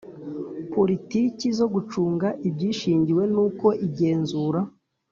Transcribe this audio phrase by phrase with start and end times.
[0.73, 4.59] Politiki zo gucunga ibyishingiwe n’uko igenzura